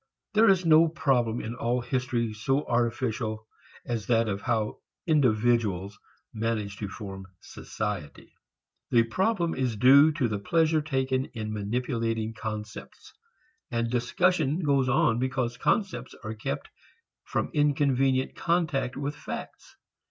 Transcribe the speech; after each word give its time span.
There 0.33 0.49
is 0.49 0.65
no 0.65 0.87
problem 0.87 1.39
in 1.41 1.53
all 1.53 1.81
history 1.81 2.33
so 2.33 2.65
artificial 2.65 3.45
as 3.85 4.07
that 4.07 4.27
of 4.27 4.41
how 4.41 4.79
"individuals" 5.05 5.99
manage 6.33 6.77
to 6.77 6.87
form 6.89 7.27
"society." 7.39 8.33
The 8.89 9.03
problem 9.03 9.53
is 9.53 9.75
due 9.75 10.11
to 10.13 10.27
the 10.27 10.39
pleasure 10.39 10.81
taken 10.81 11.25
in 11.35 11.53
manipulating 11.53 12.33
concepts, 12.33 13.13
and 13.69 13.91
discussion 13.91 14.61
goes 14.63 14.89
on 14.89 15.19
because 15.19 15.55
concepts 15.57 16.15
are 16.23 16.33
kept 16.33 16.71
from 17.23 17.51
inconvenient 17.53 18.33
contact 18.35 18.97
with 18.97 19.15
facts. 19.15 19.75